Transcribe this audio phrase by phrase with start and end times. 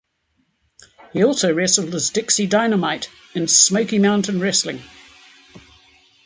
[1.13, 4.81] He also wrestled as Dixie Dy-no-mite in Smoky Mountain Wrestling.